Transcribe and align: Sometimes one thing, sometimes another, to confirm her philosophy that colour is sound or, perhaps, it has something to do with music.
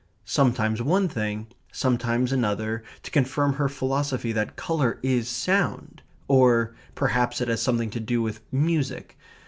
Sometimes 0.25 0.81
one 0.81 1.07
thing, 1.07 1.45
sometimes 1.71 2.31
another, 2.31 2.83
to 3.03 3.11
confirm 3.11 3.53
her 3.53 3.69
philosophy 3.69 4.31
that 4.31 4.55
colour 4.55 4.97
is 5.03 5.29
sound 5.29 6.01
or, 6.27 6.73
perhaps, 6.95 7.39
it 7.39 7.47
has 7.47 7.61
something 7.61 7.91
to 7.91 7.99
do 7.99 8.19
with 8.19 8.39
music. 8.51 9.15